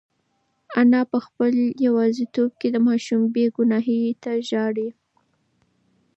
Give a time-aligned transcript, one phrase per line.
[0.79, 1.53] انا په خپل
[1.85, 4.89] یوازیتوب کې د ماشوم بې گناهۍ ته ژاړي.